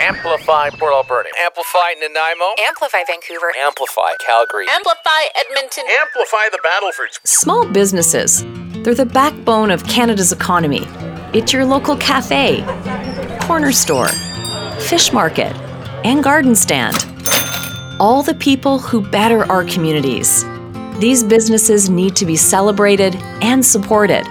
[0.00, 1.30] Amplify Port Alberni.
[1.44, 2.54] Amplify Nanaimo.
[2.66, 3.52] Amplify Vancouver.
[3.64, 4.66] Amplify Calgary.
[4.70, 5.84] Amplify Edmonton.
[6.00, 7.20] Amplify the Battlefords.
[7.24, 8.44] Small businesses,
[8.82, 10.86] they're the backbone of Canada's economy.
[11.32, 12.62] It's your local cafe,
[13.42, 14.08] corner store,
[14.80, 15.52] fish market,
[16.04, 16.96] and garden stand.
[18.00, 20.44] All the people who better our communities.
[20.98, 24.24] These businesses need to be celebrated and supported.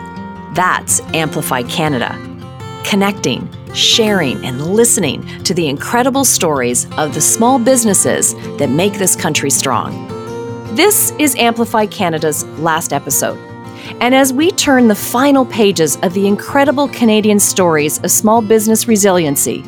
[0.53, 2.30] That's Amplify Canada.
[2.83, 9.15] Connecting, sharing, and listening to the incredible stories of the small businesses that make this
[9.15, 10.07] country strong.
[10.75, 13.37] This is Amplify Canada's last episode.
[14.01, 18.87] And as we turn the final pages of the incredible Canadian stories of small business
[18.87, 19.63] resiliency,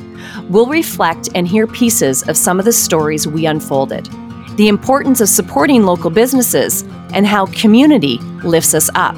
[0.50, 4.10] we'll reflect and hear pieces of some of the stories we unfolded,
[4.58, 9.16] the importance of supporting local businesses, and how community lifts us up.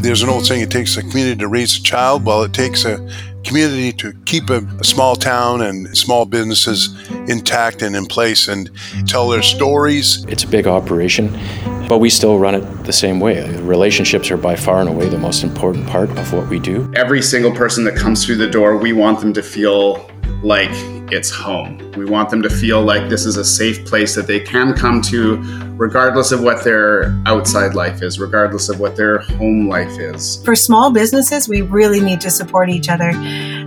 [0.00, 2.24] There's an old saying it takes a community to raise a child.
[2.24, 3.08] Well, it takes a
[3.44, 6.94] community to keep a, a, small town and small businesses
[7.28, 8.70] intact and in place and
[9.06, 10.24] tell their stories.
[10.26, 11.28] It's a big operation,
[11.88, 13.48] but we still run it the same way.
[13.60, 16.90] Relationships are by far and away the most important part of what we do.
[16.94, 20.08] Every single person that comes through the door, we want them to feel
[20.42, 20.70] like
[21.12, 21.78] it's home.
[21.96, 25.02] We want them to feel like this is a safe place that they can come
[25.02, 25.36] to,
[25.76, 30.42] regardless of what their outside life is, regardless of what their home life is.
[30.44, 33.10] For small businesses, we really need to support each other.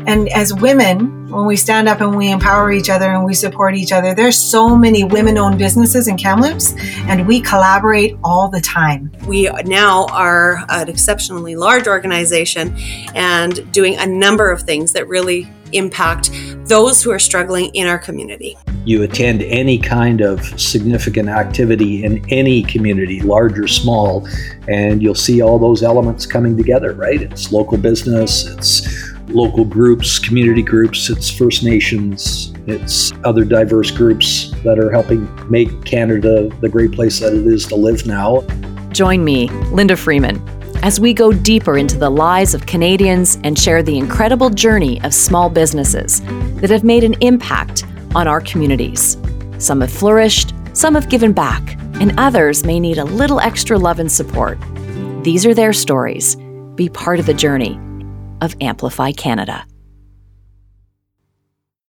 [0.07, 3.75] And as women, when we stand up and we empower each other and we support
[3.75, 6.73] each other, there's so many women owned businesses in Kamloops,
[7.07, 9.11] and we collaborate all the time.
[9.27, 12.75] We now are an exceptionally large organization
[13.13, 16.31] and doing a number of things that really impact
[16.67, 18.57] those who are struggling in our community.
[18.85, 24.27] You attend any kind of significant activity in any community, large or small,
[24.67, 27.21] and you'll see all those elements coming together, right?
[27.21, 34.51] It's local business, it's local groups, community groups, it's First Nations, it's other diverse groups
[34.63, 38.41] that are helping make Canada the great place that it is to live now.
[38.91, 40.37] Join me, Linda Freeman,
[40.85, 45.15] as we go deeper into the lives of Canadians and share the incredible journey of
[45.15, 46.21] small businesses
[46.61, 49.17] that have made an impact on our communities.
[49.57, 53.97] Some have flourished, some have given back, and others may need a little extra love
[53.97, 54.59] and support.
[55.23, 56.35] These are their stories.
[56.75, 57.79] Be part of the journey
[58.41, 59.65] of Amplify Canada.